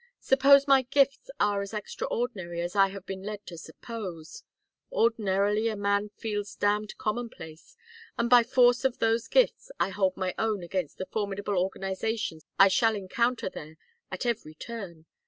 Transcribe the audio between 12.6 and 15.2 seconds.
shall encounter there at every turn?